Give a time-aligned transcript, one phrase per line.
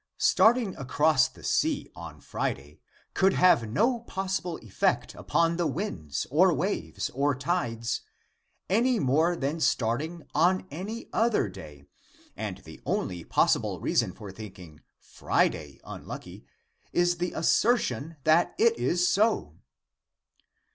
[0.17, 2.79] Starting across the sea on Friday
[3.13, 8.01] could have no possible effect upon the winds, or waves, or tides,
[8.67, 11.85] any more than starting on any other day,
[12.35, 16.47] and the only possible reason for thinking Friday unlucky
[16.91, 19.53] is the assertion that it is so.